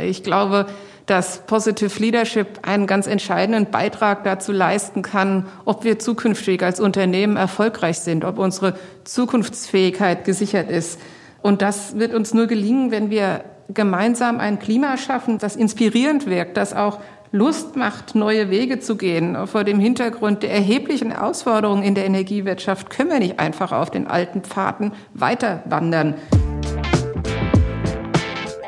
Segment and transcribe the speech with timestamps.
[0.00, 0.66] Ich glaube,
[1.06, 7.36] dass Positive Leadership einen ganz entscheidenden Beitrag dazu leisten kann, ob wir zukünftig als Unternehmen
[7.36, 8.74] erfolgreich sind, ob unsere
[9.04, 11.00] Zukunftsfähigkeit gesichert ist.
[11.42, 16.56] Und das wird uns nur gelingen, wenn wir gemeinsam ein Klima schaffen, das inspirierend wirkt,
[16.56, 17.00] das auch
[17.32, 19.46] Lust macht, neue Wege zu gehen.
[19.46, 24.06] Vor dem Hintergrund der erheblichen Herausforderungen in der Energiewirtschaft können wir nicht einfach auf den
[24.06, 26.14] alten Pfaden weiter wandern.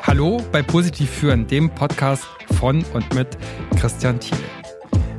[0.07, 2.25] Hallo bei Positiv führen, dem Podcast
[2.59, 3.27] von und mit
[3.79, 4.39] Christian Thiele.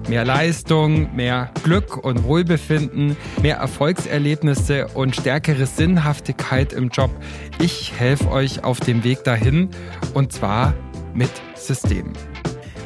[0.09, 7.11] Mehr Leistung, mehr Glück und Wohlbefinden, mehr Erfolgserlebnisse und stärkere Sinnhaftigkeit im Job.
[7.59, 9.71] Ich helfe euch auf dem Weg dahin
[10.15, 10.73] und zwar
[11.15, 12.13] mit Systemen.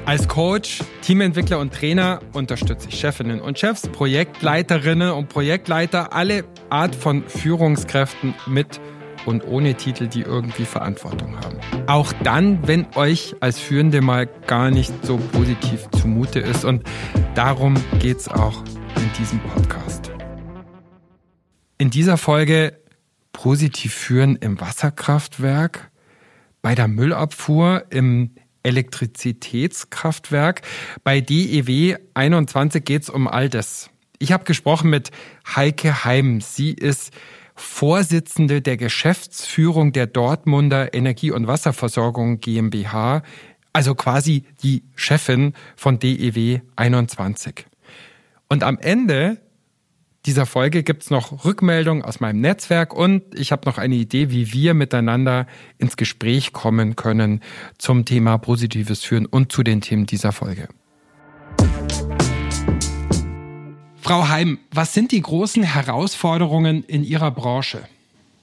[0.06, 6.94] Als Coach, Teamentwickler und Trainer unterstütze ich Chefinnen und Chefs, Projektleiterinnen und Projektleiter, alle Art
[6.94, 8.80] von Führungskräften mit
[9.26, 11.58] und ohne Titel, die irgendwie Verantwortung haben.
[11.86, 16.64] Auch dann, wenn euch als Führende mal gar nicht so positiv zumute ist.
[16.64, 16.84] Und
[17.34, 18.62] darum geht es auch
[18.96, 20.10] in diesem Podcast.
[21.78, 22.78] In dieser Folge
[23.32, 25.90] positiv führen im Wasserkraftwerk,
[26.62, 28.32] bei der Müllabfuhr, im
[28.62, 30.62] Elektrizitätskraftwerk.
[31.04, 33.90] Bei DEW 21 geht es um all das.
[34.18, 35.10] Ich habe gesprochen mit
[35.56, 36.42] Heike Heim.
[36.42, 37.12] Sie ist
[37.60, 43.22] Vorsitzende der Geschäftsführung der Dortmunder Energie- und Wasserversorgung GmbH,
[43.72, 47.66] also quasi die Chefin von DEW 21.
[48.48, 49.40] Und am Ende
[50.26, 54.52] dieser Folge gibt's noch Rückmeldungen aus meinem Netzwerk und ich habe noch eine Idee, wie
[54.52, 55.46] wir miteinander
[55.78, 57.40] ins Gespräch kommen können
[57.78, 60.68] zum Thema positives Führen und zu den Themen dieser Folge.
[64.02, 67.80] Frau Heim, was sind die großen Herausforderungen in Ihrer Branche?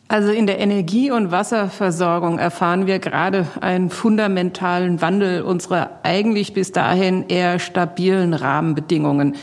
[0.08, 6.72] Also in der Energie- und Wasserversorgung erfahren wir gerade einen fundamentalen Wandel unserer eigentlich bis
[6.72, 9.36] dahin eher stabilen Rahmenbedingungen.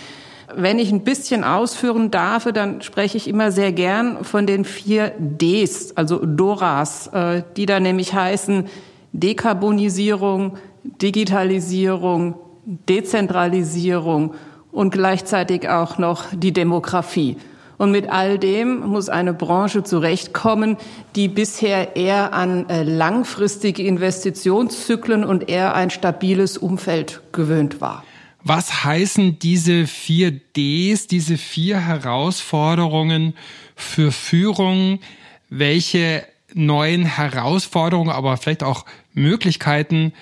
[0.57, 5.13] Wenn ich ein bisschen ausführen darf, dann spreche ich immer sehr gern von den vier
[5.19, 8.67] Ds, also Doras, äh, die da nämlich heißen
[9.13, 14.35] Dekarbonisierung, Digitalisierung, Dezentralisierung
[14.75, 17.37] und gleichzeitig auch noch die Demografie.
[17.77, 20.77] Und mit all dem muss eine Branche zurechtkommen,
[21.17, 28.05] die bisher eher an äh, langfristige Investitionszyklen und eher ein stabiles Umfeld gewöhnt war.
[28.45, 33.35] Was heißen diese vier Ds, diese vier Herausforderungen
[33.75, 35.01] für Führung?
[35.49, 38.85] Welche neuen Herausforderungen, aber vielleicht auch
[39.15, 40.13] Möglichkeiten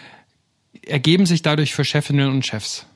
[0.87, 2.87] ergeben sich dadurch für Chefinnen und Chefs?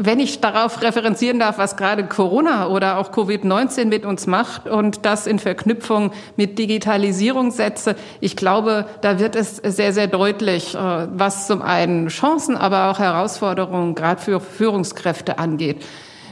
[0.00, 5.04] Wenn ich darauf referenzieren darf, was gerade Corona oder auch Covid-19 mit uns macht und
[5.04, 10.78] das in Verknüpfung mit Digitalisierung setze, ich glaube, da wird es sehr, sehr deutlich, äh,
[10.78, 15.84] was zum einen Chancen, aber auch Herausforderungen gerade für Führungskräfte angeht.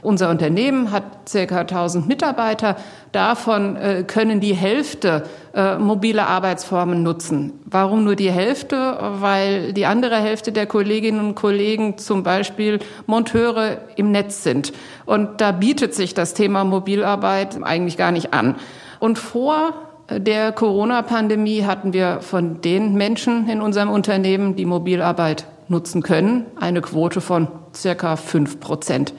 [0.07, 2.77] Unser Unternehmen hat circa 1000 Mitarbeiter.
[3.11, 7.55] Davon äh, können die Hälfte äh, mobile Arbeitsformen nutzen.
[7.65, 8.99] Warum nur die Hälfte?
[9.19, 14.73] Weil die andere Hälfte der Kolleginnen und Kollegen zum Beispiel Monteure im Netz sind.
[15.07, 18.55] Und da bietet sich das Thema Mobilarbeit eigentlich gar nicht an.
[19.01, 19.75] Und vor
[20.09, 26.81] der Corona-Pandemie hatten wir von den Menschen in unserem Unternehmen, die Mobilarbeit nutzen können, eine
[26.81, 29.13] Quote von circa fünf Prozent.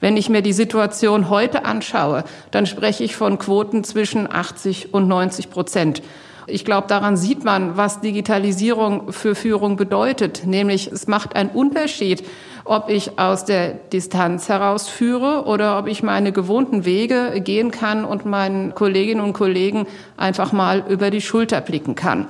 [0.00, 5.08] Wenn ich mir die Situation heute anschaue, dann spreche ich von Quoten zwischen 80 und
[5.08, 6.02] 90 Prozent.
[6.46, 10.46] Ich glaube, daran sieht man, was Digitalisierung für Führung bedeutet.
[10.46, 12.24] Nämlich, es macht einen Unterschied,
[12.64, 18.04] ob ich aus der Distanz heraus führe oder ob ich meine gewohnten Wege gehen kann
[18.04, 19.86] und meinen Kolleginnen und Kollegen
[20.16, 22.26] einfach mal über die Schulter blicken kann.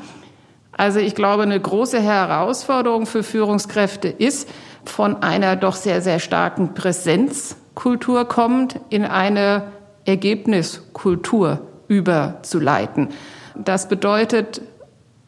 [0.72, 4.48] Also ich glaube, eine große Herausforderung für Führungskräfte ist,
[4.84, 9.72] von einer doch sehr, sehr starken Präsenz Kultur kommt, in eine
[10.04, 13.08] Ergebniskultur überzuleiten.
[13.56, 14.60] Das bedeutet,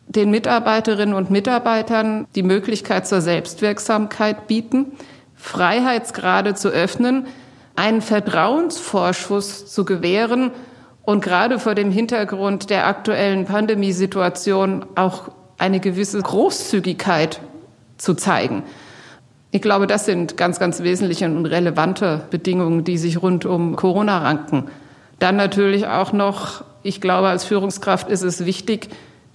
[0.07, 4.93] den Mitarbeiterinnen und Mitarbeitern die Möglichkeit zur Selbstwirksamkeit bieten,
[5.35, 7.27] Freiheitsgrade zu öffnen,
[7.75, 10.51] einen Vertrauensvorschuss zu gewähren
[11.05, 17.41] und gerade vor dem Hintergrund der aktuellen Pandemiesituation auch eine gewisse Großzügigkeit
[17.97, 18.63] zu zeigen.
[19.55, 24.19] Ich glaube, das sind ganz, ganz wesentliche und relevante Bedingungen, die sich rund um Corona
[24.19, 24.69] ranken.
[25.19, 28.89] Dann natürlich auch noch, ich glaube, als Führungskraft ist es wichtig,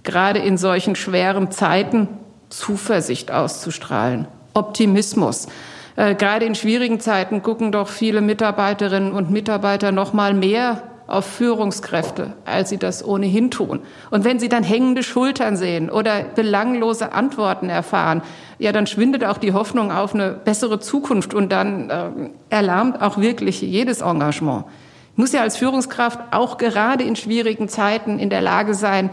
[0.03, 2.09] gerade in solchen schweren Zeiten
[2.49, 5.47] Zuversicht auszustrahlen, Optimismus.
[5.95, 11.25] Äh, gerade in schwierigen Zeiten gucken doch viele Mitarbeiterinnen und Mitarbeiter noch mal mehr auf
[11.25, 13.79] Führungskräfte, als sie das ohnehin tun.
[14.11, 18.21] Und wenn sie dann hängende Schultern sehen oder belanglose Antworten erfahren,
[18.59, 22.09] ja, dann schwindet auch die Hoffnung auf eine bessere Zukunft und dann äh,
[22.49, 24.65] erlahmt auch wirklich jedes Engagement.
[25.13, 29.09] Ich muss ja als Führungskraft auch gerade in schwierigen Zeiten in der Lage sein,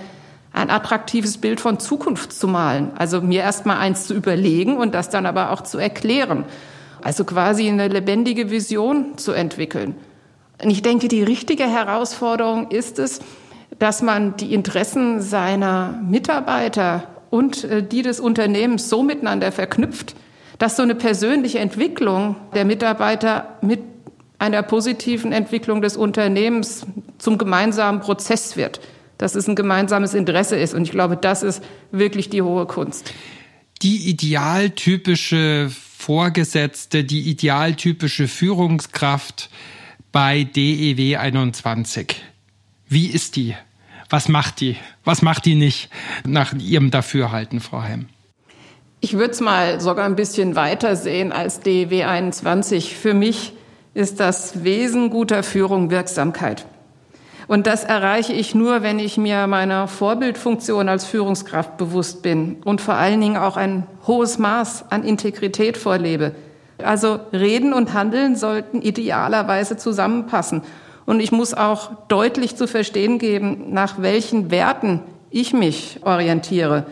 [0.52, 2.90] ein attraktives Bild von Zukunft zu malen.
[2.97, 6.44] Also mir erst mal eins zu überlegen und das dann aber auch zu erklären.
[7.02, 9.94] Also quasi eine lebendige Vision zu entwickeln.
[10.62, 13.21] Und ich denke, die richtige Herausforderung ist es,
[13.79, 20.15] dass man die Interessen seiner Mitarbeiter und äh, die des Unternehmens so miteinander verknüpft,
[20.59, 23.81] dass so eine persönliche Entwicklung der Mitarbeiter mit
[24.39, 26.87] einer positiven Entwicklung des Unternehmens
[27.19, 28.81] zum gemeinsamen Prozess wird
[29.19, 30.75] dass es ein gemeinsames Interesse ist.
[30.75, 33.12] Und ich glaube, das ist wirklich die hohe Kunst.
[33.83, 39.50] Die idealtypische Vorgesetzte, die idealtypische Führungskraft
[40.14, 42.22] bei DEW 21.
[42.87, 43.56] Wie ist die?
[44.08, 44.76] Was macht die?
[45.02, 45.90] Was macht die nicht
[46.25, 48.06] nach Ihrem Dafürhalten, Frau Heim?
[49.00, 52.94] Ich würde es mal sogar ein bisschen weiter sehen als DEW 21.
[52.96, 53.55] Für mich
[53.93, 56.64] ist das Wesen guter Führung Wirksamkeit.
[57.49, 62.81] Und das erreiche ich nur, wenn ich mir meiner Vorbildfunktion als Führungskraft bewusst bin und
[62.81, 66.37] vor allen Dingen auch ein hohes Maß an Integrität vorlebe.
[66.79, 70.62] Also Reden und Handeln sollten idealerweise zusammenpassen.
[71.06, 75.00] Und ich muss auch deutlich zu verstehen geben, nach welchen Werten
[75.31, 76.87] ich mich orientiere.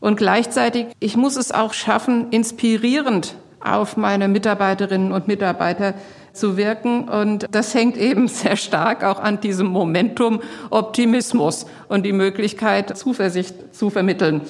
[0.00, 5.94] Und gleichzeitig, ich muss es auch schaffen, inspirierend auf meine Mitarbeiterinnen und Mitarbeiter
[6.32, 7.08] zu wirken.
[7.08, 13.74] Und das hängt eben sehr stark auch an diesem Momentum Optimismus und die Möglichkeit, Zuversicht
[13.74, 14.42] zu vermitteln.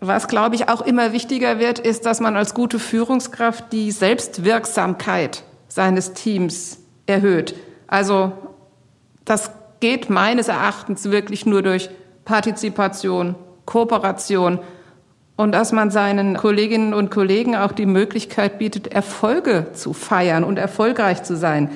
[0.00, 5.42] Was, glaube ich, auch immer wichtiger wird, ist, dass man als gute Führungskraft die Selbstwirksamkeit
[5.68, 7.54] seines Teams erhöht.
[7.86, 8.32] Also
[9.24, 9.50] das
[9.80, 11.90] geht meines Erachtens wirklich nur durch
[12.24, 13.34] Partizipation,
[13.64, 14.58] Kooperation
[15.36, 20.58] und dass man seinen Kolleginnen und Kollegen auch die Möglichkeit bietet, Erfolge zu feiern und
[20.58, 21.70] erfolgreich zu sein.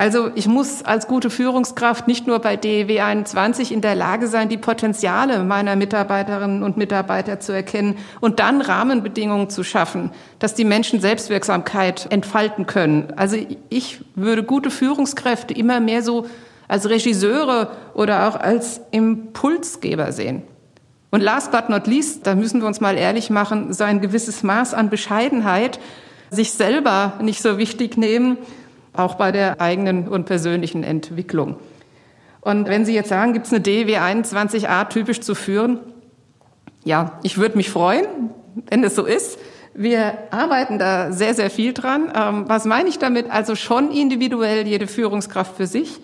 [0.00, 4.48] Also ich muss als gute Führungskraft nicht nur bei DEW 21 in der Lage sein,
[4.48, 10.64] die Potenziale meiner Mitarbeiterinnen und Mitarbeiter zu erkennen und dann Rahmenbedingungen zu schaffen, dass die
[10.64, 13.12] Menschen Selbstwirksamkeit entfalten können.
[13.16, 13.36] Also
[13.68, 16.24] ich würde gute Führungskräfte immer mehr so
[16.66, 20.44] als Regisseure oder auch als Impulsgeber sehen.
[21.10, 24.42] Und last but not least, da müssen wir uns mal ehrlich machen, so ein gewisses
[24.44, 25.78] Maß an Bescheidenheit,
[26.30, 28.38] sich selber nicht so wichtig nehmen,
[28.92, 31.56] auch bei der eigenen und persönlichen Entwicklung.
[32.40, 35.80] Und wenn Sie jetzt sagen, gibt es eine DW 21a typisch zu führen?
[36.84, 38.06] Ja, ich würde mich freuen,
[38.68, 39.38] wenn es so ist.
[39.74, 42.12] Wir arbeiten da sehr, sehr viel dran.
[42.14, 43.30] Ähm, was meine ich damit?
[43.30, 46.00] Also schon individuell jede Führungskraft für sich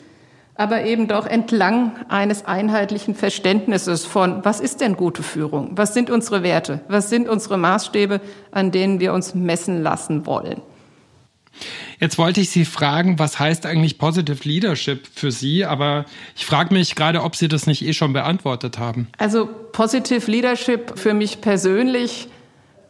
[0.56, 5.72] aber eben doch entlang eines einheitlichen Verständnisses von, was ist denn gute Führung?
[5.74, 6.80] Was sind unsere Werte?
[6.88, 10.62] Was sind unsere Maßstäbe, an denen wir uns messen lassen wollen?
[11.98, 15.64] Jetzt wollte ich Sie fragen, was heißt eigentlich Positive Leadership für Sie?
[15.64, 16.04] Aber
[16.36, 19.08] ich frage mich gerade, ob Sie das nicht eh schon beantwortet haben.
[19.18, 22.28] Also Positive Leadership für mich persönlich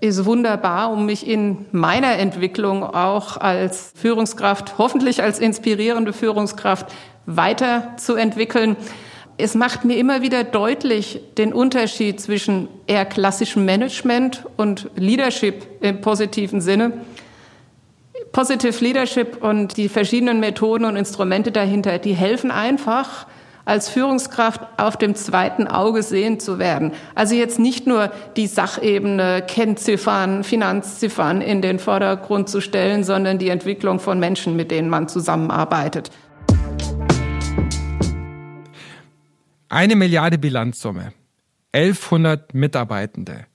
[0.01, 6.93] ist wunderbar, um mich in meiner Entwicklung auch als Führungskraft, hoffentlich als inspirierende Führungskraft
[7.27, 8.77] weiterzuentwickeln.
[9.39, 16.01] Es macht mir immer wieder deutlich den Unterschied zwischen eher klassischem Management und Leadership im
[16.01, 16.93] positiven Sinne.
[18.33, 23.27] Positive Leadership und die verschiedenen Methoden und Instrumente dahinter, die helfen einfach,
[23.67, 26.93] als Führungskraft auf dem zweiten Auge sehen zu werden.
[27.15, 33.49] Also jetzt nicht nur die Sachebene, Kennziffern, Finanzziffern in den Vordergrund zu stellen, sondern die
[33.49, 36.11] Entwicklung von Menschen, mit denen man zusammenarbeitet.
[39.69, 41.13] Eine Milliarde Bilanzsumme,
[41.73, 43.47] 1100 Mitarbeitende,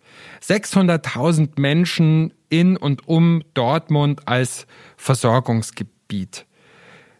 [0.44, 4.67] 600.000 Menschen in und um Dortmund als
[4.98, 6.46] Versorgungsgebiet.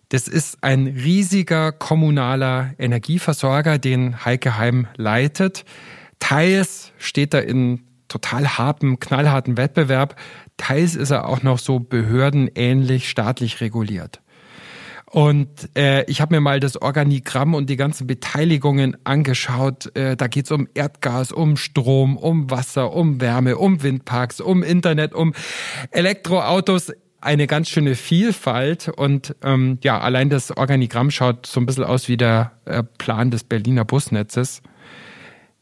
[0.10, 5.64] Das ist ein riesiger kommunaler Energieversorger, den Heike Heim leitet.
[6.20, 10.20] Teils steht er in total harten, knallharten Wettbewerb.
[10.58, 14.22] Teils ist er auch noch so behördenähnlich staatlich reguliert.
[15.12, 19.94] Und äh, ich habe mir mal das Organigramm und die ganzen Beteiligungen angeschaut.
[19.94, 25.14] Äh, da geht's um Erdgas, um Strom, um Wasser, um Wärme, um Windparks, um Internet,
[25.14, 25.34] um
[25.92, 31.84] Elektroautos eine ganz schöne Vielfalt und ähm, ja, allein das Organigramm schaut so ein bisschen
[31.84, 34.62] aus wie der äh, Plan des Berliner Busnetzes.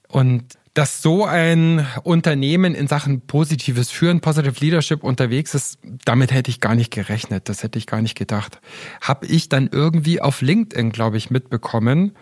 [0.07, 6.51] Und dass so ein Unternehmen in Sachen positives Führen, Positive Leadership unterwegs ist, damit hätte
[6.51, 7.49] ich gar nicht gerechnet.
[7.49, 8.59] Das hätte ich gar nicht gedacht.
[9.01, 12.13] Habe ich dann irgendwie auf LinkedIn, glaube ich, mitbekommen.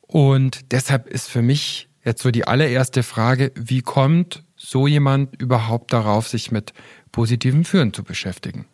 [0.00, 5.92] Und deshalb ist für mich jetzt so die allererste Frage, wie kommt so jemand überhaupt
[5.92, 6.72] darauf, sich mit
[7.12, 8.66] positivem Führen zu beschäftigen?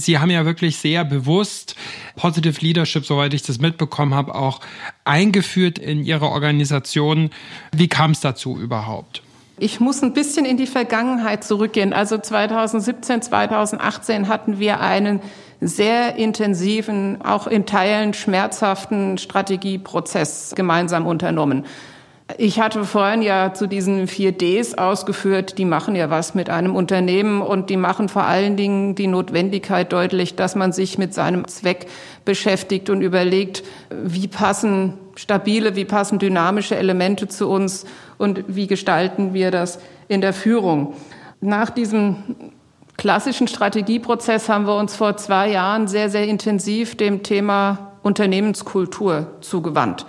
[0.00, 1.76] Sie haben ja wirklich sehr bewusst
[2.16, 4.60] Positive Leadership, soweit ich das mitbekommen habe, auch
[5.04, 7.30] eingeführt in Ihre Organisation.
[7.72, 9.22] Wie kam es dazu überhaupt?
[9.58, 11.92] Ich muss ein bisschen in die Vergangenheit zurückgehen.
[11.92, 15.20] Also 2017, 2018 hatten wir einen
[15.60, 21.66] sehr intensiven, auch in Teilen schmerzhaften Strategieprozess gemeinsam unternommen.
[22.38, 26.74] Ich hatte vorhin ja zu diesen vier Ds ausgeführt, die machen ja was mit einem
[26.74, 31.48] Unternehmen und die machen vor allen Dingen die Notwendigkeit deutlich, dass man sich mit seinem
[31.48, 31.86] Zweck
[32.24, 37.84] beschäftigt und überlegt, wie passen stabile, wie passen dynamische Elemente zu uns
[38.18, 40.94] und wie gestalten wir das in der Führung.
[41.40, 42.16] Nach diesem
[42.96, 50.06] klassischen Strategieprozess haben wir uns vor zwei Jahren sehr, sehr intensiv dem Thema Unternehmenskultur zugewandt.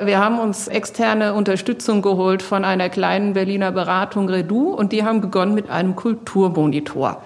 [0.00, 5.20] Wir haben uns externe Unterstützung geholt von einer kleinen Berliner Beratung Redu und die haben
[5.20, 7.20] begonnen mit einem Kulturmonitor.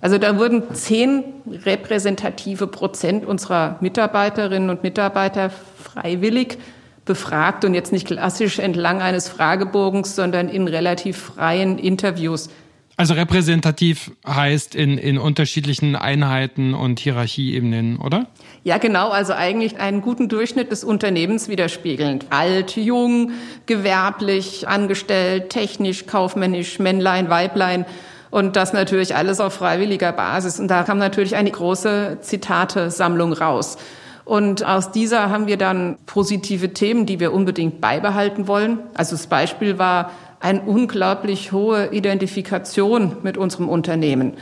[0.00, 1.22] Also da wurden zehn
[1.64, 6.58] repräsentative Prozent unserer Mitarbeiterinnen und Mitarbeiter freiwillig
[7.04, 12.50] befragt und jetzt nicht klassisch entlang eines Fragebogens, sondern in relativ freien Interviews
[12.96, 18.26] also repräsentativ heißt in, in unterschiedlichen Einheiten und Hierarchieebenen, oder?
[18.64, 19.10] Ja, genau.
[19.10, 22.26] Also eigentlich einen guten Durchschnitt des Unternehmens widerspiegelnd.
[22.30, 23.32] Alt, jung,
[23.66, 27.84] gewerblich, angestellt, technisch, kaufmännisch, Männlein, Weiblein.
[28.30, 30.58] Und das natürlich alles auf freiwilliger Basis.
[30.58, 33.76] Und da kam natürlich eine große Zitate-Sammlung raus.
[34.24, 38.80] Und aus dieser haben wir dann positive Themen, die wir unbedingt beibehalten wollen.
[38.94, 40.10] Also das Beispiel war
[40.46, 44.34] eine unglaublich hohe Identifikation mit unserem Unternehmen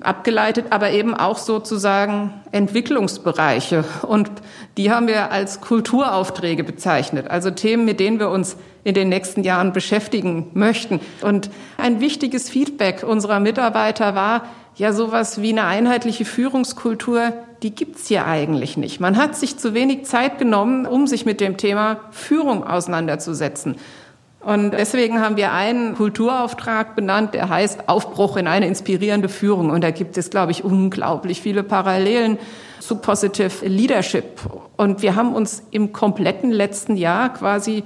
[0.00, 3.84] abgeleitet, aber eben auch sozusagen Entwicklungsbereiche.
[4.02, 4.30] Und
[4.76, 9.42] die haben wir als Kulturaufträge bezeichnet, also Themen, mit denen wir uns in den nächsten
[9.42, 11.00] Jahren beschäftigen möchten.
[11.20, 14.44] Und ein wichtiges Feedback unserer Mitarbeiter war,
[14.76, 17.32] ja, sowas wie eine einheitliche Führungskultur,
[17.64, 19.00] die gibt's hier eigentlich nicht.
[19.00, 23.74] Man hat sich zu wenig Zeit genommen, um sich mit dem Thema Führung auseinanderzusetzen.
[24.40, 29.70] Und deswegen haben wir einen Kulturauftrag benannt, der heißt Aufbruch in eine inspirierende Führung.
[29.70, 32.38] Und da gibt es, glaube ich, unglaublich viele Parallelen
[32.78, 34.40] zu Positive Leadership.
[34.76, 37.82] Und wir haben uns im kompletten letzten Jahr quasi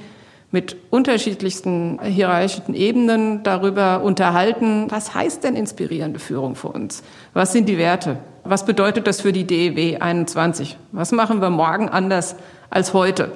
[0.53, 7.03] mit unterschiedlichsten hierarchischen Ebenen darüber unterhalten, was heißt denn inspirierende Führung für uns?
[7.33, 8.19] Was sind die Werte?
[8.45, 10.77] Was bedeutet das für die DEW 21?
[10.93, 12.37] Was machen wir morgen anders
[12.69, 13.33] als heute?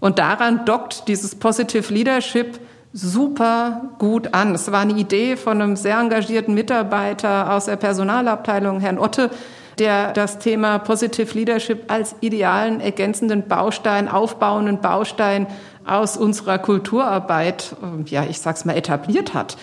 [0.00, 2.60] Und daran dockt dieses Positive Leadership
[2.92, 4.54] super gut an.
[4.54, 9.30] Es war eine Idee von einem sehr engagierten Mitarbeiter aus der Personalabteilung, Herrn Otte,
[9.78, 15.46] der das Thema Positive Leadership als idealen ergänzenden Baustein, aufbauenden Baustein
[15.86, 17.76] aus unserer Kulturarbeit,
[18.06, 19.56] ja, ich sag's mal, etabliert hat.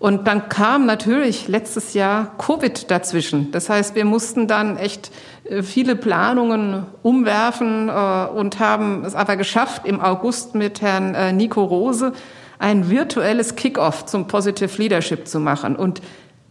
[0.00, 3.52] Und dann kam natürlich letztes Jahr Covid dazwischen.
[3.52, 5.12] Das heißt, wir mussten dann echt
[5.44, 11.34] äh, viele Planungen umwerfen äh, und haben es aber geschafft, im August mit Herrn äh,
[11.34, 12.14] Nico Rose
[12.58, 15.76] ein virtuelles Kickoff zum Positive Leadership zu machen.
[15.76, 16.00] Und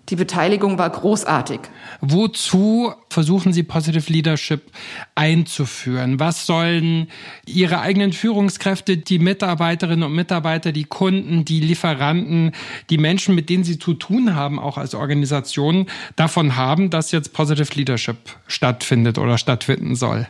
[0.09, 1.59] die Beteiligung war großartig.
[2.01, 4.71] Wozu versuchen Sie Positive Leadership
[5.15, 6.19] einzuführen?
[6.19, 7.07] Was sollen
[7.45, 12.53] Ihre eigenen Führungskräfte, die Mitarbeiterinnen und Mitarbeiter, die Kunden, die Lieferanten,
[12.89, 15.85] die Menschen, mit denen Sie zu tun haben, auch als Organisation,
[16.15, 20.27] davon haben, dass jetzt Positive Leadership stattfindet oder stattfinden soll?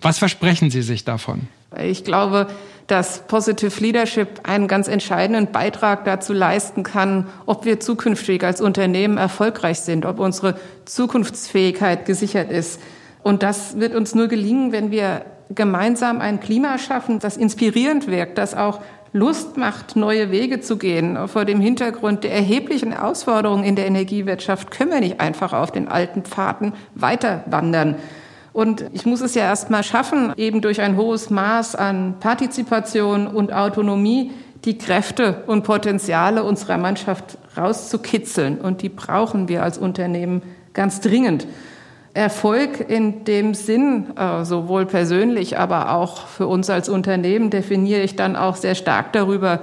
[0.00, 1.48] Was versprechen Sie sich davon?
[1.78, 2.48] Ich glaube,
[2.88, 9.16] dass Positive Leadership einen ganz entscheidenden Beitrag dazu leisten kann, ob wir zukünftig als Unternehmen
[9.16, 12.80] erfolgreich sind, ob unsere Zukunftsfähigkeit gesichert ist.
[13.22, 15.24] Und das wird uns nur gelingen, wenn wir
[15.54, 18.80] gemeinsam ein Klima schaffen, das inspirierend wirkt, das auch
[19.12, 21.28] Lust macht, neue Wege zu gehen.
[21.28, 25.88] Vor dem Hintergrund der erheblichen Herausforderungen in der Energiewirtschaft können wir nicht einfach auf den
[25.88, 27.96] alten Pfaden weiter wandern.
[28.52, 33.26] Und ich muss es ja erst mal schaffen, eben durch ein hohes Maß an Partizipation
[33.26, 34.32] und Autonomie
[34.64, 38.58] die Kräfte und Potenziale unserer Mannschaft rauszukitzeln.
[38.58, 40.42] Und die brauchen wir als Unternehmen
[40.74, 41.46] ganz dringend.
[42.12, 48.16] Erfolg in dem Sinn, äh, sowohl persönlich, aber auch für uns als Unternehmen, definiere ich
[48.16, 49.60] dann auch sehr stark darüber,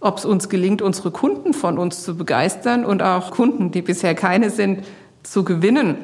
[0.00, 4.14] ob es uns gelingt, unsere Kunden von uns zu begeistern und auch Kunden, die bisher
[4.14, 4.84] keine sind,
[5.24, 5.96] zu gewinnen.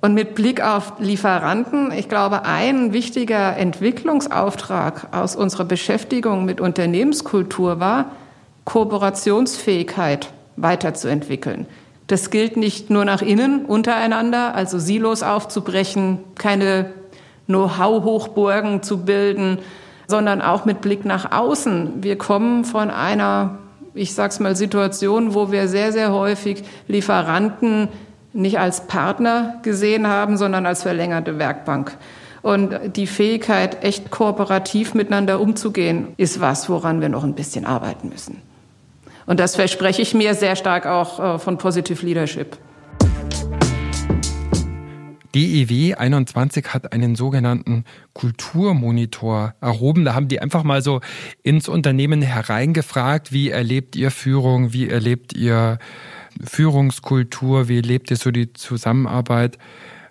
[0.00, 7.80] Und mit Blick auf Lieferanten, ich glaube, ein wichtiger Entwicklungsauftrag aus unserer Beschäftigung mit Unternehmenskultur
[7.80, 8.12] war,
[8.64, 11.66] Kooperationsfähigkeit weiterzuentwickeln.
[12.06, 16.92] Das gilt nicht nur nach innen untereinander, also Silos aufzubrechen, keine
[17.46, 19.58] Know-how-Hochburgen zu bilden,
[20.06, 22.02] sondern auch mit Blick nach außen.
[22.02, 23.58] Wir kommen von einer,
[23.94, 27.88] ich sag's mal, Situation, wo wir sehr, sehr häufig Lieferanten
[28.38, 31.96] nicht als Partner gesehen haben, sondern als verlängerte Werkbank.
[32.40, 38.08] Und die Fähigkeit, echt kooperativ miteinander umzugehen, ist was, woran wir noch ein bisschen arbeiten
[38.08, 38.40] müssen.
[39.26, 42.56] Und das verspreche ich mir sehr stark auch äh, von Positive Leadership.
[45.34, 50.04] DEW 21 hat einen sogenannten Kulturmonitor erhoben.
[50.04, 51.00] Da haben die einfach mal so
[51.42, 55.78] ins Unternehmen hereingefragt, wie erlebt ihr Führung, wie erlebt ihr
[56.44, 59.58] Führungskultur, wie lebt ihr so die Zusammenarbeit?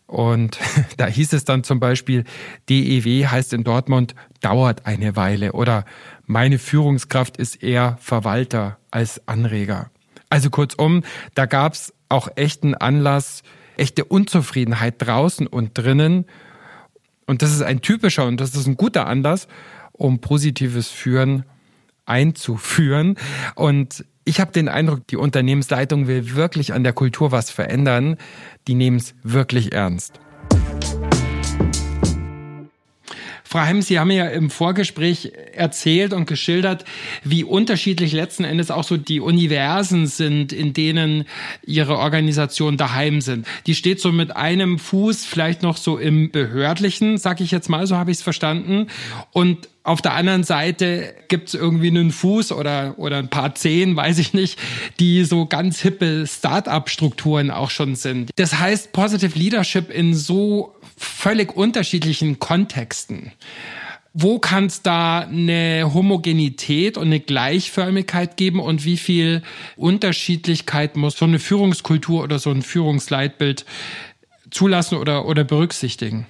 [0.08, 0.58] Und
[0.98, 2.24] da hieß es dann zum Beispiel,
[2.70, 5.86] DEW heißt in Dortmund, dauert eine Weile oder
[6.26, 9.92] meine Führungskraft ist eher Verwalter als Anreger.
[10.30, 11.04] Also kurzum,
[11.36, 13.44] da gab es auch echten Anlass,
[13.78, 16.26] echte Unzufriedenheit draußen und drinnen.
[17.26, 19.48] Und das ist ein typischer und das ist ein guter Anlass,
[19.92, 21.44] um positives Führen
[22.08, 23.16] einzuführen.
[23.56, 28.18] Und ich habe den Eindruck, die Unternehmensleitung will wirklich an der Kultur was verändern.
[28.68, 30.20] Die nehmen es wirklich ernst.
[33.48, 36.84] Frau Heim, Sie haben ja im Vorgespräch erzählt und geschildert,
[37.24, 41.24] wie unterschiedlich letzten Endes auch so die Universen sind, in denen
[41.66, 43.48] Ihre Organisation daheim sind.
[43.66, 47.88] Die steht so mit einem Fuß vielleicht noch so im Behördlichen, sag ich jetzt mal,
[47.88, 48.88] so habe ich es verstanden.
[49.32, 54.18] Und auf der anderen Seite gibt's irgendwie einen Fuß oder, oder ein paar Zehen, weiß
[54.20, 54.60] ich nicht,
[55.00, 58.32] die so ganz hippe Start-up-Strukturen auch schon sind.
[58.36, 60.76] Das heißt, Positive Leadership in so
[61.28, 63.34] völlig unterschiedlichen Kontexten.
[64.14, 69.42] Wo kann es da eine Homogenität und eine Gleichförmigkeit geben und wie viel
[69.76, 73.66] Unterschiedlichkeit muss so eine Führungskultur oder so ein Führungsleitbild
[74.52, 76.26] zulassen oder, oder berücksichtigen?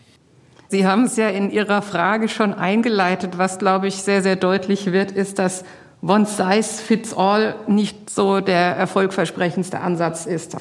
[0.69, 3.37] Sie haben es ja in Ihrer Frage schon eingeleitet.
[3.37, 5.63] Was, glaube ich, sehr, sehr deutlich wird, ist, dass
[6.01, 10.57] One Size Fits All nicht so der erfolgversprechendste Ansatz ist.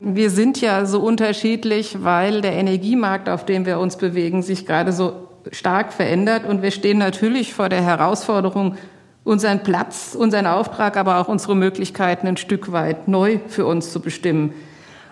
[0.00, 4.92] Wir sind ja so unterschiedlich, weil der Energiemarkt, auf dem wir uns bewegen, sich gerade
[4.92, 6.44] so stark verändert.
[6.44, 8.76] Und wir stehen natürlich vor der Herausforderung,
[9.24, 14.00] unseren Platz, unseren Auftrag, aber auch unsere Möglichkeiten ein Stück weit neu für uns zu
[14.00, 14.54] bestimmen.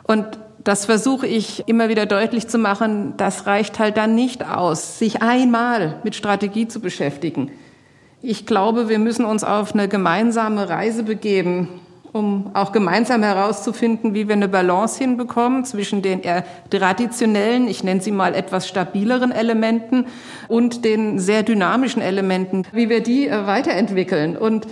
[0.05, 0.25] Und
[0.63, 3.15] das versuche ich immer wieder deutlich zu machen.
[3.19, 7.51] Das reicht halt dann nicht aus, sich einmal mit Strategie zu beschäftigen.
[8.23, 11.69] Ich glaube, wir müssen uns auf eine gemeinsame Reise begeben,
[12.17, 18.01] um auch gemeinsam herauszufinden, wie wir eine Balance hinbekommen zwischen den eher traditionellen, ich nenne
[18.01, 20.07] sie mal etwas stabileren Elementen
[20.49, 24.37] und den sehr dynamischen Elementen, wie wir die äh, weiterentwickeln.
[24.37, 24.67] Und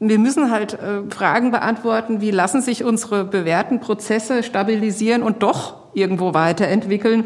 [0.00, 5.94] wir müssen halt äh, Fragen beantworten, wie lassen sich unsere bewährten Prozesse stabilisieren und doch
[5.94, 7.24] irgendwo weiterentwickeln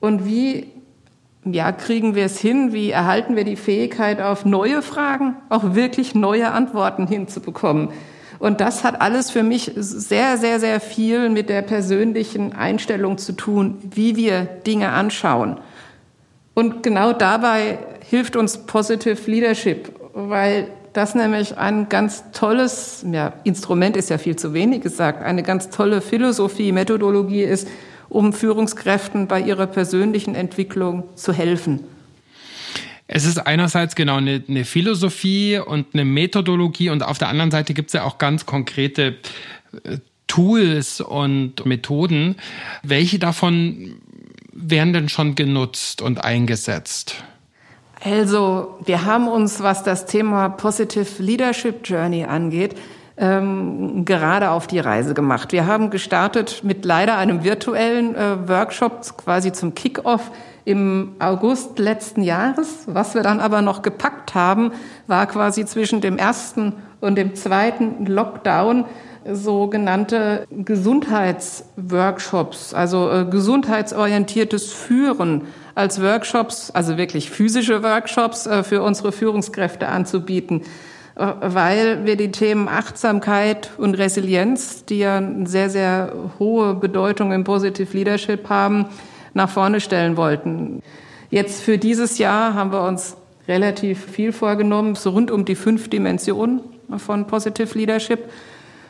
[0.00, 0.68] und wie
[1.44, 6.14] ja, kriegen wir es hin, wie erhalten wir die Fähigkeit, auf neue Fragen auch wirklich
[6.14, 7.88] neue Antworten hinzubekommen.
[8.40, 13.32] Und das hat alles für mich sehr, sehr, sehr viel mit der persönlichen Einstellung zu
[13.32, 15.58] tun, wie wir Dinge anschauen.
[16.54, 23.96] Und genau dabei hilft uns Positive Leadership, weil das nämlich ein ganz tolles, ja, Instrument
[23.96, 27.68] ist ja viel zu wenig gesagt, eine ganz tolle Philosophie, Methodologie ist,
[28.08, 31.84] um Führungskräften bei ihrer persönlichen Entwicklung zu helfen.
[33.12, 37.74] Es ist einerseits genau eine, eine Philosophie und eine Methodologie und auf der anderen Seite
[37.74, 39.16] gibt es ja auch ganz konkrete
[39.82, 42.36] äh, Tools und Methoden.
[42.84, 43.96] Welche davon
[44.52, 47.24] werden denn schon genutzt und eingesetzt?
[48.04, 52.76] Also, wir haben uns, was das Thema Positive Leadership Journey angeht,
[53.16, 55.50] ähm, gerade auf die Reise gemacht.
[55.50, 60.30] Wir haben gestartet mit leider einem virtuellen äh, Workshop quasi zum Kickoff
[60.64, 62.84] im August letzten Jahres.
[62.86, 64.72] Was wir dann aber noch gepackt haben,
[65.06, 68.84] war quasi zwischen dem ersten und dem zweiten Lockdown
[69.30, 75.42] sogenannte Gesundheitsworkshops, also äh, gesundheitsorientiertes Führen
[75.74, 80.62] als Workshops, also wirklich physische Workshops äh, für unsere Führungskräfte anzubieten,
[81.16, 87.32] äh, weil wir die Themen Achtsamkeit und Resilienz, die ja eine sehr, sehr hohe Bedeutung
[87.32, 88.86] im Positive Leadership haben,
[89.34, 90.82] nach vorne stellen wollten.
[91.30, 93.16] Jetzt für dieses Jahr haben wir uns
[93.46, 96.60] relativ viel vorgenommen, so rund um die fünf Dimensionen
[96.98, 98.30] von Positive Leadership.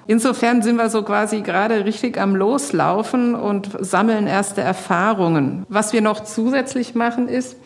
[0.07, 5.65] Insofern sind wir so quasi gerade richtig am Loslaufen und sammeln erste Erfahrungen.
[5.69, 7.57] Was wir noch zusätzlich machen, ist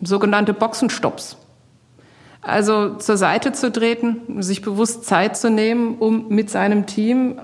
[0.00, 1.36] sogenannte Boxenstopps.
[2.40, 7.40] Also zur Seite zu treten, sich bewusst Zeit zu nehmen, um mit seinem Team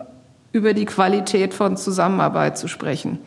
[0.53, 3.19] über die Qualität von Zusammenarbeit zu sprechen.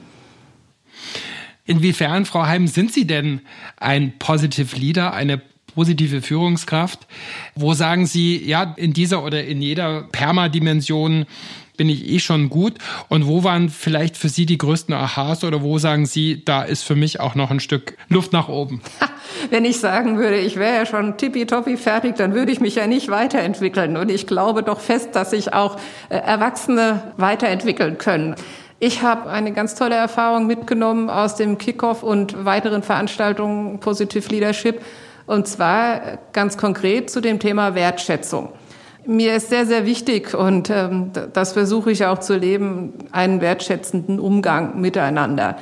[1.67, 3.41] Inwiefern, Frau Heim, sind Sie denn
[3.75, 5.41] ein Positive Leader, eine
[5.75, 7.06] positive Führungskraft?
[7.53, 11.27] Wo sagen Sie, ja, in dieser oder in jeder Permadimension
[11.75, 12.75] bin ich eh schon gut?
[13.10, 16.84] Und wo waren vielleicht für Sie die größten Aha's oder wo sagen Sie, da ist
[16.84, 18.82] für mich auch noch ein Stück Luft nach oben?
[19.51, 22.88] Wenn ich sagen würde, ich wäre ja schon tippitoppi fertig, dann würde ich mich ja
[22.88, 23.97] nicht weiterentwickeln.
[23.97, 25.77] Und ich glaube doch fest, dass sich auch
[26.10, 28.36] äh, Erwachsene weiterentwickeln können.
[28.80, 34.82] Ich habe eine ganz tolle Erfahrung mitgenommen aus dem Kickoff und weiteren Veranstaltungen Positive Leadership.
[35.26, 38.50] Und zwar ganz konkret zu dem Thema Wertschätzung.
[39.06, 44.20] Mir ist sehr, sehr wichtig und ähm, das versuche ich auch zu leben, einen wertschätzenden
[44.20, 45.58] Umgang miteinander.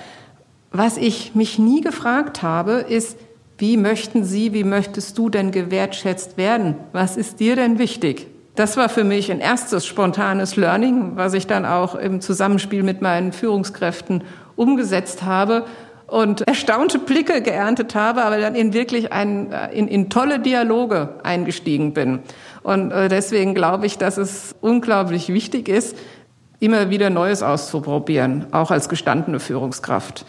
[0.72, 3.18] Was ich mich nie gefragt habe, ist,
[3.58, 6.76] wie möchten Sie, wie möchtest du denn gewertschätzt werden?
[6.92, 8.28] Was ist dir denn wichtig?
[8.56, 13.02] Das war für mich ein erstes spontanes Learning, was ich dann auch im Zusammenspiel mit
[13.02, 14.24] meinen Führungskräften
[14.56, 15.66] umgesetzt habe
[16.08, 21.94] und erstaunte Blicke geerntet habe, aber dann in wirklich ein, in, in tolle Dialoge eingestiegen
[21.94, 22.20] bin.
[22.64, 25.98] Und äh, deswegen glaube ich, dass es unglaublich wichtig ist,
[26.60, 30.26] immer wieder Neues auszuprobieren, auch als gestandene Führungskraft.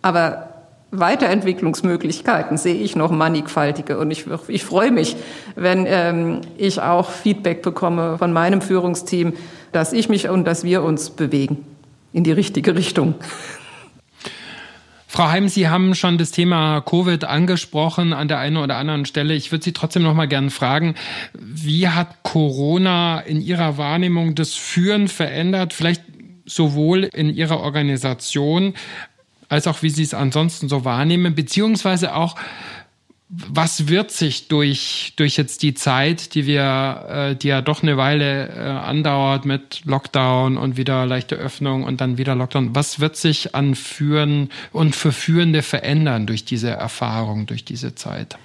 [0.00, 0.49] Aber
[0.92, 3.98] Weiterentwicklungsmöglichkeiten sehe ich noch mannigfaltige.
[3.98, 5.16] Und ich, ich freue mich,
[5.54, 9.34] wenn ähm, ich auch Feedback bekomme von meinem Führungsteam,
[9.72, 11.64] dass ich mich und dass wir uns bewegen
[12.12, 13.14] in die richtige Richtung.
[15.06, 19.34] Frau Heim, Sie haben schon das Thema Covid angesprochen an der einen oder anderen Stelle.
[19.34, 20.94] Ich würde Sie trotzdem noch mal gerne fragen,
[21.34, 25.72] wie hat Corona in Ihrer Wahrnehmung das Führen verändert?
[25.72, 26.02] Vielleicht
[26.46, 28.74] sowohl in Ihrer Organisation
[29.50, 32.36] als auch wie Sie es ansonsten so wahrnehmen, beziehungsweise auch,
[33.28, 37.96] was wird sich durch, durch jetzt die Zeit, die wir, äh, die ja doch eine
[37.96, 43.16] Weile äh, andauert mit Lockdown und wieder leichte Öffnung und dann wieder Lockdown, was wird
[43.16, 48.36] sich an Führen und für Führende verändern durch diese Erfahrung, durch diese Zeit?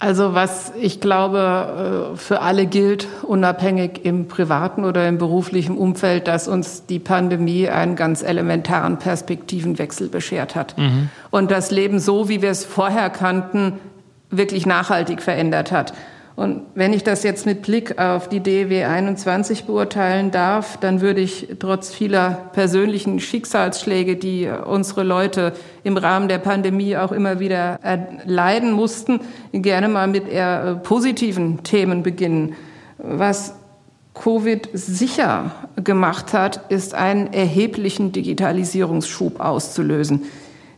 [0.00, 6.28] Also was ich glaube äh, für alle gilt, unabhängig im privaten oder im beruflichen Umfeld,
[6.28, 11.10] dass uns die Pandemie einen ganz elementaren Perspektivenwechsel beschert hat mhm.
[11.30, 13.74] und das Leben so, wie wir es vorher kannten,
[14.30, 15.94] wirklich nachhaltig verändert hat.
[16.38, 21.20] Und wenn ich das jetzt mit Blick auf die DW 21 beurteilen darf, dann würde
[21.20, 27.80] ich trotz vieler persönlichen Schicksalsschläge, die unsere Leute im Rahmen der Pandemie auch immer wieder
[27.82, 29.18] erleiden mussten,
[29.50, 32.54] gerne mal mit eher äh, positiven Themen beginnen.
[32.98, 33.56] Was
[34.14, 35.50] Covid sicher
[35.82, 40.22] gemacht hat, ist einen erheblichen Digitalisierungsschub auszulösen.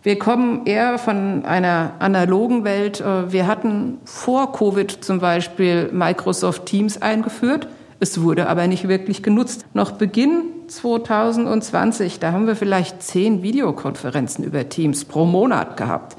[0.02, 3.00] Wir kommen eher von einer analogen Welt.
[3.00, 7.68] Äh, wir hatten vor Covid zum Beispiel Microsoft Teams eingeführt.
[7.98, 9.66] Es wurde aber nicht wirklich genutzt.
[9.74, 16.16] Noch Beginn 2020, da haben wir vielleicht zehn Videokonferenzen über Teams pro Monat gehabt.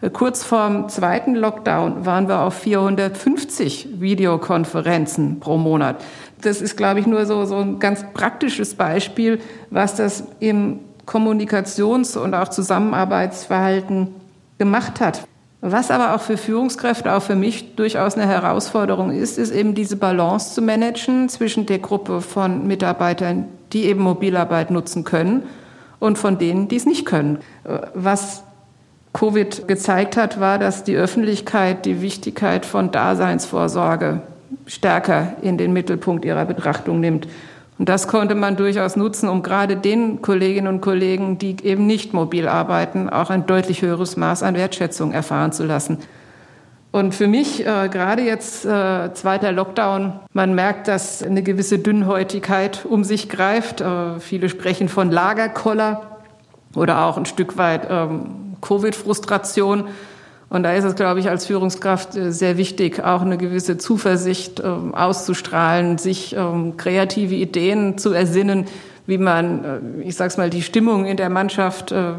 [0.00, 6.02] Äh, kurz vorm zweiten Lockdown waren wir auf 450 Videokonferenzen pro Monat.
[6.40, 9.38] Das ist, glaube ich, nur so, so ein ganz praktisches Beispiel,
[9.70, 10.80] was das im
[11.10, 14.08] Kommunikations- und auch Zusammenarbeitsverhalten
[14.58, 15.26] gemacht hat.
[15.60, 19.96] Was aber auch für Führungskräfte, auch für mich durchaus eine Herausforderung ist, ist eben diese
[19.96, 25.42] Balance zu managen zwischen der Gruppe von Mitarbeitern, die eben Mobilarbeit nutzen können
[25.98, 27.38] und von denen, die es nicht können.
[27.94, 28.42] Was
[29.12, 34.22] Covid gezeigt hat, war, dass die Öffentlichkeit die Wichtigkeit von Daseinsvorsorge
[34.66, 37.28] stärker in den Mittelpunkt ihrer Betrachtung nimmt.
[37.80, 42.12] Und das konnte man durchaus nutzen, um gerade den Kolleginnen und Kollegen, die eben nicht
[42.12, 45.96] mobil arbeiten, auch ein deutlich höheres Maß an Wertschätzung erfahren zu lassen.
[46.92, 52.84] Und für mich, äh, gerade jetzt äh, zweiter Lockdown, man merkt, dass eine gewisse Dünnhäutigkeit
[52.84, 53.80] um sich greift.
[53.80, 56.18] Äh, viele sprechen von Lagerkoller
[56.76, 59.84] oder auch ein Stück weit ähm, Covid-Frustration.
[60.50, 64.60] Und da ist es, glaube ich, als Führungskraft äh, sehr wichtig, auch eine gewisse Zuversicht
[64.60, 68.66] ähm, auszustrahlen, sich ähm, kreative Ideen zu ersinnen,
[69.06, 72.14] wie man, äh, ich sag's mal, die Stimmung in der Mannschaft äh,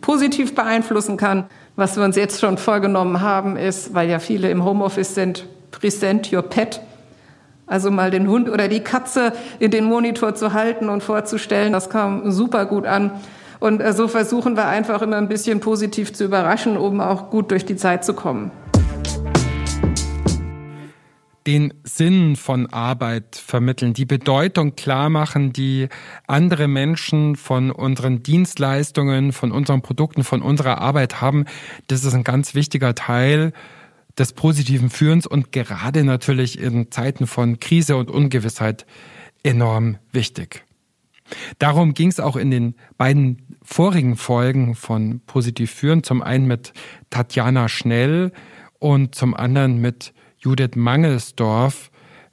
[0.00, 1.44] positiv beeinflussen kann.
[1.76, 6.32] Was wir uns jetzt schon vorgenommen haben, ist, weil ja viele im Homeoffice sind, present
[6.32, 6.80] your pet.
[7.68, 11.90] Also mal den Hund oder die Katze in den Monitor zu halten und vorzustellen, das
[11.90, 13.12] kam super gut an.
[13.60, 17.50] Und äh, so versuchen wir einfach immer ein bisschen positiv zu überraschen, um auch gut
[17.50, 18.50] durch die Zeit zu kommen.
[21.48, 25.88] den Sinn von Arbeit vermitteln, die Bedeutung klar machen, die
[26.26, 31.46] andere Menschen von unseren Dienstleistungen, von unseren Produkten, von unserer Arbeit haben.
[31.86, 33.54] Das ist ein ganz wichtiger Teil
[34.18, 38.84] des positiven Führens und gerade natürlich in Zeiten von Krise und Ungewissheit
[39.42, 40.67] enorm wichtig.
[41.58, 46.72] Darum ging es auch in den beiden vorigen Folgen von Positiv Führen, zum einen mit
[47.10, 48.32] Tatjana Schnell
[48.78, 51.90] und zum anderen mit Judith Mangelsdorf,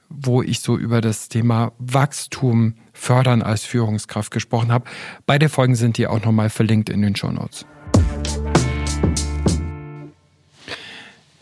[0.10, 4.86] wo ich so über das Thema Wachstum fördern als Führungskraft gesprochen habe.
[5.26, 7.66] Beide Folgen sind hier auch nochmal verlinkt in den Show Notes.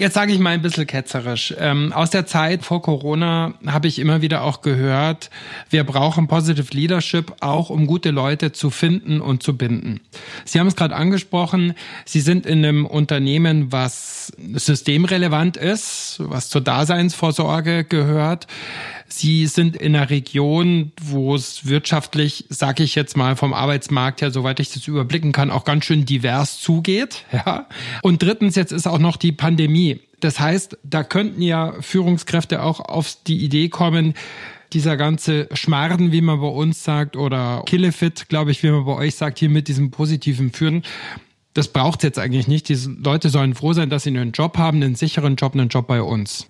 [0.03, 1.55] Jetzt sage ich mal ein bisschen ketzerisch.
[1.57, 5.29] Ähm, aus der Zeit vor Corona habe ich immer wieder auch gehört,
[5.69, 10.01] wir brauchen Positive Leadership auch, um gute Leute zu finden und zu binden.
[10.43, 16.59] Sie haben es gerade angesprochen, Sie sind in einem Unternehmen, was systemrelevant ist, was zur
[16.59, 18.47] Daseinsvorsorge gehört.
[19.15, 24.32] Sie sind in einer Region, wo es wirtschaftlich, sage ich jetzt mal vom Arbeitsmarkt her,
[24.32, 27.26] soweit ich das überblicken kann, auch ganz schön divers zugeht.
[27.45, 27.67] Ja.
[28.04, 29.99] Und drittens, jetzt ist auch noch die Pandemie.
[30.19, 34.13] Das heißt, da könnten ja Führungskräfte auch auf die Idee kommen,
[34.71, 38.93] dieser ganze Schmarden, wie man bei uns sagt, oder Killefit, glaube ich, wie man bei
[38.93, 40.84] euch sagt, hier mit diesem positiven Führen,
[41.54, 42.69] das braucht es jetzt eigentlich nicht.
[42.69, 45.88] Diese Leute sollen froh sein, dass sie einen Job haben, einen sicheren Job, einen Job
[45.88, 46.47] bei uns.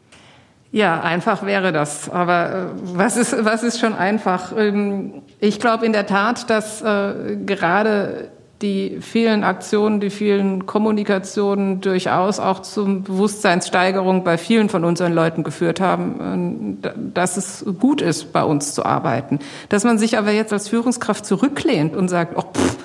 [0.74, 2.10] Ja, einfach wäre das.
[2.10, 4.58] Aber äh, was, ist, was ist schon einfach?
[4.58, 8.32] Ähm, ich glaube in der Tat, dass äh, gerade
[8.64, 15.44] die vielen Aktionen, die vielen Kommunikationen durchaus auch zum Bewusstseinssteigerung bei vielen von unseren Leuten
[15.44, 19.38] geführt haben, äh, dass es gut ist, bei uns zu arbeiten.
[19.70, 22.78] Dass man sich aber jetzt als Führungskraft zurücklehnt und sagt, oh, pff,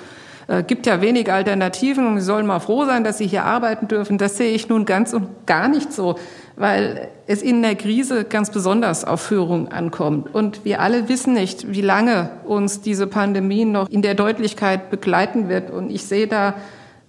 [0.49, 3.87] äh, gibt ja wenig Alternativen und sie sollen mal froh sein, dass sie hier arbeiten
[3.87, 4.17] dürfen.
[4.17, 6.15] Das sehe ich nun ganz und gar nicht so
[6.59, 10.35] weil es in der Krise ganz besonders auf Führung ankommt.
[10.35, 15.47] Und wir alle wissen nicht, wie lange uns diese Pandemie noch in der Deutlichkeit begleiten
[15.47, 15.71] wird.
[15.71, 16.55] Und ich sehe da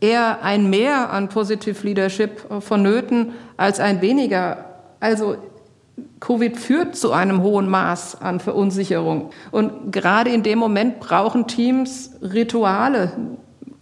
[0.00, 4.66] eher ein Mehr an Positive Leadership vonnöten als ein weniger.
[5.00, 5.34] Also
[6.20, 9.30] Covid führt zu einem hohen Maß an Verunsicherung.
[9.50, 13.12] Und gerade in dem Moment brauchen Teams Rituale,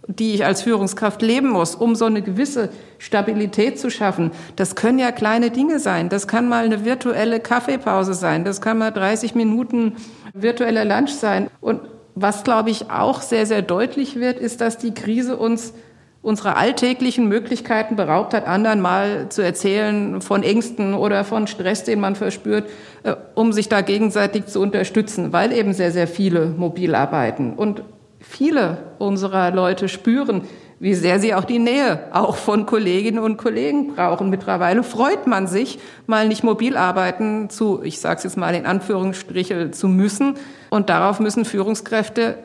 [0.07, 4.31] die ich als Führungskraft leben muss, um so eine gewisse Stabilität zu schaffen.
[4.55, 6.09] Das können ja kleine Dinge sein.
[6.09, 8.43] Das kann mal eine virtuelle Kaffeepause sein.
[8.43, 9.97] Das kann mal 30 Minuten
[10.33, 11.49] virtueller Lunch sein.
[11.61, 11.81] Und
[12.15, 15.73] was, glaube ich, auch sehr, sehr deutlich wird, ist, dass die Krise uns
[16.21, 21.99] unsere alltäglichen Möglichkeiten beraubt hat, anderen mal zu erzählen von Ängsten oder von Stress, den
[21.99, 22.69] man verspürt,
[23.03, 27.53] äh, um sich da gegenseitig zu unterstützen, weil eben sehr, sehr viele mobil arbeiten.
[27.53, 27.83] Und
[28.19, 30.41] viele unserer Leute spüren,
[30.79, 34.29] wie sehr sie auch die Nähe auch von Kolleginnen und Kollegen brauchen.
[34.29, 38.65] Mittlerweile freut man sich, mal nicht mobil arbeiten zu, ich sage es jetzt mal in
[38.65, 40.35] Anführungsstriche, zu müssen.
[40.69, 42.35] Und darauf müssen Führungskräfte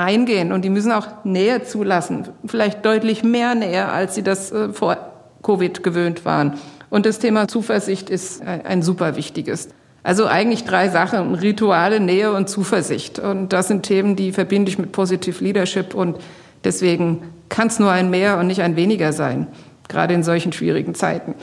[0.00, 4.72] eingehen und die müssen auch Nähe zulassen, vielleicht deutlich mehr Nähe, als sie das äh,
[4.72, 4.96] vor
[5.42, 6.58] Covid gewöhnt waren.
[6.88, 9.68] Und das Thema Zuversicht ist ein super wichtiges.
[10.02, 13.20] Also eigentlich drei Sachen, Rituale, Nähe und Zuversicht.
[13.20, 16.16] Und das sind Themen, die verbinde ich mit Positive Leadership und
[16.64, 19.46] deswegen kann es nur ein mehr und nicht ein weniger sein,
[19.88, 21.34] gerade in solchen schwierigen Zeiten.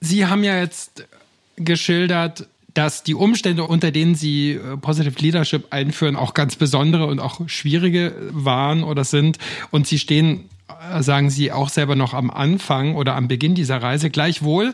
[0.00, 1.06] Sie haben ja jetzt
[1.56, 7.18] geschildert, dass die Umstände, unter denen Sie äh, Positive Leadership einführen, auch ganz besondere und
[7.18, 9.38] auch schwierige waren oder sind.
[9.72, 10.44] Und Sie stehen
[11.00, 14.10] sagen Sie auch selber noch am Anfang oder am Beginn dieser Reise.
[14.10, 14.72] Gleichwohl,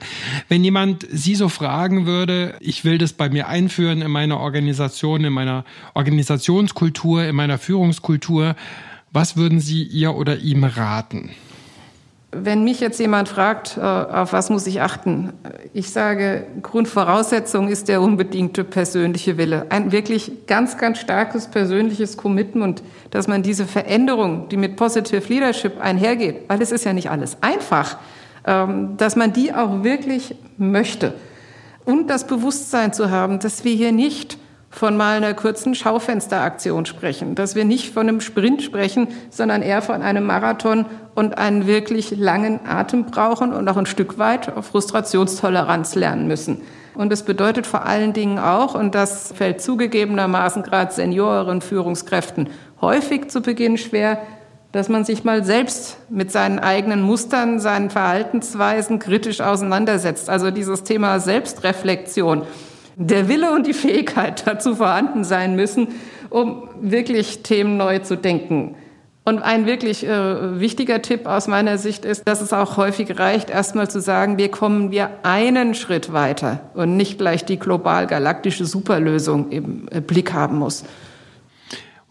[0.50, 5.24] wenn jemand Sie so fragen würde, ich will das bei mir einführen in meiner Organisation,
[5.24, 5.64] in meiner
[5.94, 8.54] Organisationskultur, in meiner Führungskultur,
[9.12, 11.30] was würden Sie ihr oder ihm raten?
[12.42, 15.32] Wenn mich jetzt jemand fragt, äh, auf was muss ich achten,
[15.72, 19.66] ich sage, Grundvoraussetzung ist der unbedingte persönliche Wille.
[19.70, 25.80] Ein wirklich ganz, ganz starkes persönliches Commitment, dass man diese Veränderung, die mit Positive Leadership
[25.80, 27.98] einhergeht, weil es ist ja nicht alles einfach,
[28.46, 31.14] ähm, dass man die auch wirklich möchte.
[31.84, 34.38] Und das Bewusstsein zu haben, dass wir hier nicht
[34.74, 39.82] von mal einer kurzen Schaufensteraktion sprechen, dass wir nicht von einem Sprint sprechen, sondern eher
[39.82, 45.94] von einem Marathon und einen wirklich langen Atem brauchen und auch ein Stück weit Frustrationstoleranz
[45.94, 46.62] lernen müssen.
[46.94, 53.28] Und das bedeutet vor allen Dingen auch, und das fällt zugegebenermaßen gerade Senioren, Führungskräften häufig
[53.28, 54.18] zu Beginn schwer,
[54.72, 60.28] dass man sich mal selbst mit seinen eigenen Mustern, seinen Verhaltensweisen kritisch auseinandersetzt.
[60.28, 62.42] Also dieses Thema Selbstreflexion
[62.96, 65.88] der Wille und die Fähigkeit dazu vorhanden sein müssen,
[66.30, 68.76] um wirklich Themen neu zu denken.
[69.26, 73.48] Und ein wirklich äh, wichtiger Tipp aus meiner Sicht ist, dass es auch häufig reicht,
[73.48, 78.66] erstmal zu sagen, wir kommen wir einen Schritt weiter und nicht gleich die global galaktische
[78.66, 80.84] Superlösung im äh, Blick haben muss.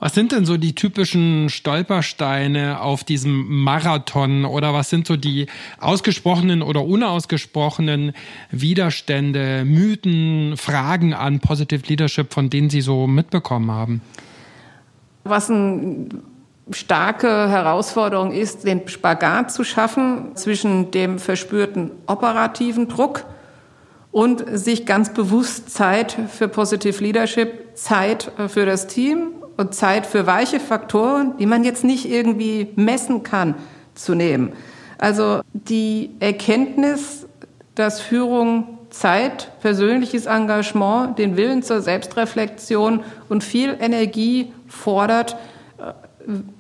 [0.03, 5.47] Was sind denn so die typischen Stolpersteine auf diesem Marathon oder was sind so die
[5.79, 8.11] ausgesprochenen oder unausgesprochenen
[8.51, 14.01] Widerstände, Mythen, Fragen an Positive Leadership, von denen Sie so mitbekommen haben?
[15.23, 16.09] Was ein
[16.69, 23.23] starke Herausforderung ist, den Spagat zu schaffen zwischen dem verspürten operativen Druck
[24.11, 30.25] und sich ganz bewusst Zeit für Positive Leadership, Zeit für das Team und Zeit für
[30.25, 33.55] weiche Faktoren, die man jetzt nicht irgendwie messen kann,
[33.95, 34.53] zu nehmen.
[34.97, 37.27] Also die Erkenntnis,
[37.75, 45.35] dass Führung Zeit, persönliches Engagement, den Willen zur Selbstreflexion und viel Energie fordert,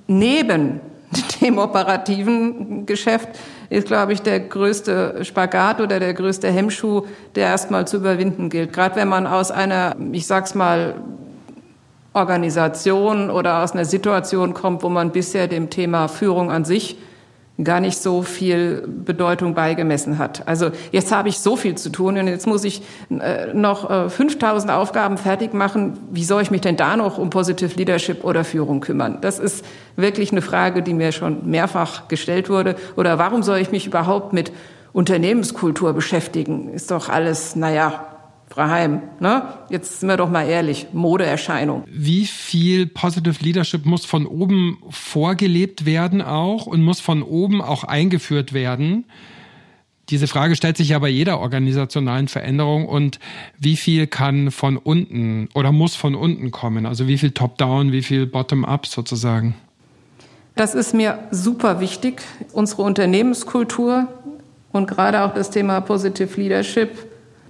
[0.07, 0.81] neben
[1.41, 3.29] dem operativen Geschäft
[3.69, 7.03] ist, glaube ich, der größte Spagat oder der größte Hemmschuh,
[7.35, 8.73] der erstmal zu überwinden gilt.
[8.73, 10.95] Gerade wenn man aus einer, ich sag's mal,
[12.13, 16.97] Organisation oder aus einer Situation kommt, wo man bisher dem Thema Führung an sich
[17.63, 20.47] gar nicht so viel Bedeutung beigemessen hat.
[20.47, 24.09] Also jetzt habe ich so viel zu tun und jetzt muss ich äh, noch äh,
[24.09, 25.99] 5000 Aufgaben fertig machen.
[26.09, 29.19] Wie soll ich mich denn da noch um Positive Leadership oder Führung kümmern?
[29.21, 29.63] Das ist
[29.95, 32.75] wirklich eine Frage, die mir schon mehrfach gestellt wurde.
[32.95, 34.51] Oder warum soll ich mich überhaupt mit
[34.91, 36.69] Unternehmenskultur beschäftigen?
[36.73, 38.12] Ist doch alles, naja,
[38.53, 39.45] Frau Heim, ne?
[39.69, 41.85] jetzt sind wir doch mal ehrlich, Modeerscheinung.
[41.87, 47.83] Wie viel Positive Leadership muss von oben vorgelebt werden auch und muss von oben auch
[47.83, 49.05] eingeführt werden?
[50.09, 53.17] Diese Frage stellt sich ja bei jeder organisationalen Veränderung und
[53.57, 56.85] wie viel kann von unten oder muss von unten kommen?
[56.85, 59.55] Also wie viel Top-Down, wie viel Bottom-Up sozusagen?
[60.55, 62.21] Das ist mir super wichtig.
[62.51, 64.09] Unsere Unternehmenskultur
[64.71, 66.91] und gerade auch das Thema Positive Leadership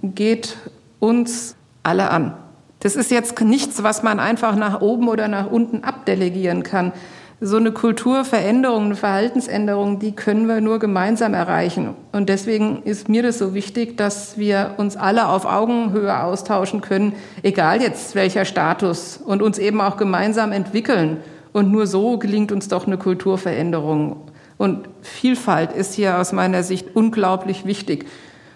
[0.02, 0.56] geht
[1.04, 2.34] uns alle an.
[2.80, 6.92] Das ist jetzt nichts, was man einfach nach oben oder nach unten abdelegieren kann.
[7.40, 11.94] So eine Kulturveränderung, eine Verhaltensänderung, die können wir nur gemeinsam erreichen.
[12.12, 17.14] Und deswegen ist mir das so wichtig, dass wir uns alle auf Augenhöhe austauschen können,
[17.42, 21.18] egal jetzt welcher Status, und uns eben auch gemeinsam entwickeln.
[21.52, 24.16] Und nur so gelingt uns doch eine Kulturveränderung.
[24.56, 28.06] Und Vielfalt ist hier aus meiner Sicht unglaublich wichtig.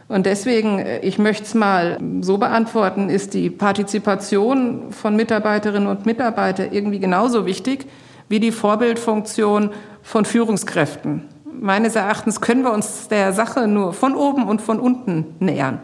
[0.09, 6.07] Und deswegen, äh, ich möchte es mal so beantworten, ist die Partizipation von Mitarbeiterinnen und
[6.07, 7.87] Mitarbeitern irgendwie genauso wichtig
[8.29, 9.71] wie die Vorbildfunktion
[10.03, 11.25] von Führungskräften.
[11.61, 15.81] Meines Erachtens können wir uns der Sache nur von oben und von unten nähern,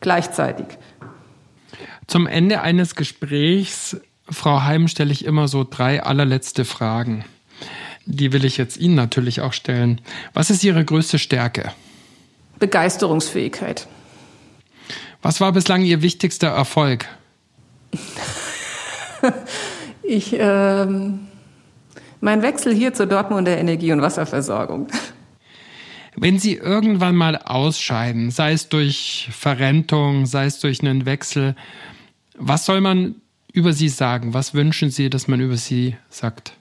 [0.00, 0.66] gleichzeitig.
[2.06, 3.96] Zum Ende eines Gesprächs,
[4.28, 7.24] Frau Heim, stelle ich immer so drei allerletzte Fragen.
[8.06, 10.00] Die will ich jetzt Ihnen natürlich auch stellen.
[10.32, 11.72] Was ist Ihre größte Stärke?
[12.58, 13.86] Begeisterungsfähigkeit.
[15.22, 17.06] Was war bislang Ihr wichtigster Erfolg?
[20.02, 21.28] ich, ähm,
[22.20, 24.88] mein Wechsel hier zur Dortmunder Energie- und Wasserversorgung.
[26.16, 31.56] Wenn Sie irgendwann mal ausscheiden, sei es durch Verrentung, sei es durch einen Wechsel,
[32.36, 33.16] was soll man
[33.52, 34.34] über Sie sagen?
[34.34, 36.52] Was wünschen Sie, dass man über Sie sagt?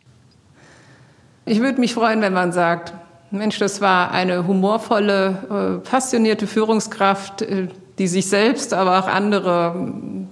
[1.45, 2.93] Ich würde mich freuen, wenn man sagt,
[3.33, 7.67] Mensch, das war eine humorvolle, äh, passionierte Führungskraft, äh,
[7.97, 9.75] die sich selbst, aber auch andere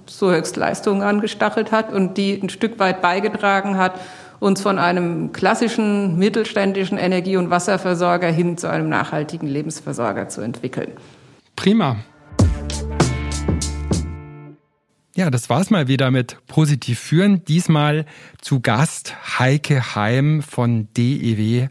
[0.06, 4.00] zu Höchstleistungen angestachelt hat und die ein Stück weit beigetragen hat,
[4.38, 10.92] uns von einem klassischen mittelständischen Energie- und Wasserversorger hin zu einem nachhaltigen Lebensversorger zu entwickeln.
[11.56, 11.96] Prima.
[15.16, 17.44] Ja, das war's mal wieder mit Positiv führen.
[17.44, 18.06] Diesmal
[18.40, 21.68] zu Gast Heike Heim von DEW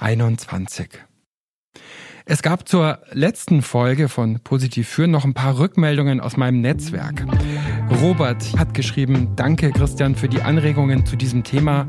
[0.00, 0.88] 21.
[2.26, 7.26] Es gab zur letzten Folge von Positiv führen noch ein paar Rückmeldungen aus meinem Netzwerk.
[8.00, 11.86] Robert hat geschrieben, danke Christian für die Anregungen zu diesem Thema.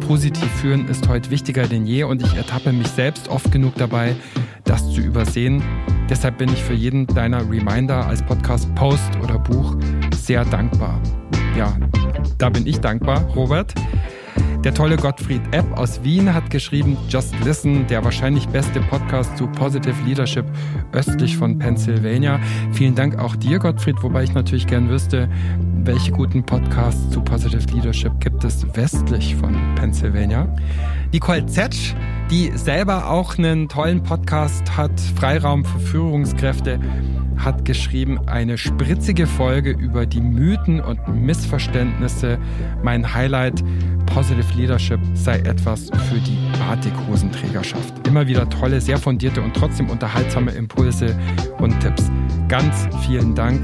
[0.00, 4.16] Positiv führen ist heute wichtiger denn je und ich ertappe mich selbst oft genug dabei,
[4.64, 5.62] das zu übersehen.
[6.10, 9.76] Deshalb bin ich für jeden deiner Reminder als Podcast, Post oder Buch
[10.16, 11.00] sehr dankbar.
[11.56, 11.76] Ja,
[12.36, 13.74] da bin ich dankbar, Robert.
[14.64, 19.46] Der tolle Gottfried Epp aus Wien hat geschrieben, Just Listen, der wahrscheinlich beste Podcast zu
[19.46, 20.46] Positive Leadership
[20.92, 22.40] östlich von Pennsylvania.
[22.72, 25.28] Vielen Dank auch dir, Gottfried, wobei ich natürlich gern wüsste,
[25.82, 30.48] welche guten Podcasts zu Positive Leadership gibt es westlich von Pennsylvania.
[31.12, 31.94] Nicole Zetsch,
[32.30, 36.80] die selber auch einen tollen Podcast hat, Freiraum für Führungskräfte,
[37.36, 42.38] hat geschrieben, eine spritzige Folge über die Mythen und Missverständnisse.
[42.82, 43.62] Mein Highlight,
[44.06, 48.06] Positive Leadership sei etwas für die Batikhosenträgerschaft.
[48.06, 51.18] Immer wieder tolle, sehr fundierte und trotzdem unterhaltsame Impulse
[51.58, 52.10] und Tipps.
[52.48, 53.62] Ganz vielen Dank,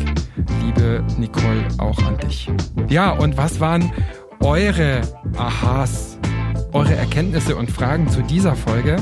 [0.64, 2.51] liebe Nicole, auch an dich.
[2.89, 3.93] Ja, und was waren
[4.41, 5.03] eure
[5.37, 6.18] Ahas,
[6.73, 8.97] eure Erkenntnisse und Fragen zu dieser Folge?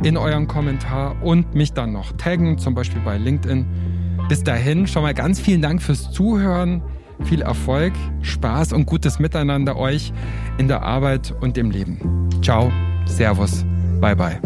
[0.03, 3.67] in euren Kommentar und mich dann noch taggen, zum Beispiel bei LinkedIn.
[4.29, 6.83] Bis dahin schon mal ganz vielen Dank fürs Zuhören.
[7.25, 10.13] Viel Erfolg, Spaß und gutes Miteinander euch
[10.59, 12.29] in der Arbeit und im Leben.
[12.43, 12.71] Ciao,
[13.07, 13.65] Servus,
[14.01, 14.41] bye bye.